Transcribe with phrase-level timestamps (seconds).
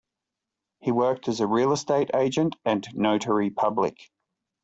[0.79, 4.09] He worked as a real estate agent and Notary Public.